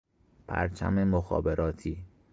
پرچم 0.47 0.93
مخابراتی 1.03 2.03